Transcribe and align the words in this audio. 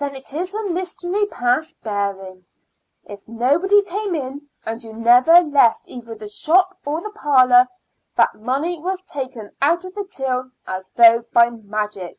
"Then 0.00 0.16
it 0.16 0.32
is 0.32 0.52
a 0.52 0.64
mystery 0.68 1.26
past 1.26 1.80
bearing. 1.84 2.44
If 3.04 3.28
nobody 3.28 3.82
came 3.82 4.16
in, 4.16 4.48
and 4.66 4.82
you 4.82 4.92
never 4.92 5.40
left 5.42 5.86
either 5.86 6.16
the 6.16 6.26
shop 6.26 6.76
or 6.84 7.00
the 7.00 7.12
parlor, 7.12 7.68
that 8.16 8.34
money 8.34 8.80
was 8.80 9.00
taken 9.02 9.54
out 9.62 9.84
of 9.84 9.94
the 9.94 10.06
till 10.10 10.50
as 10.66 10.88
though 10.96 11.20
by 11.32 11.50
magic." 11.50 12.18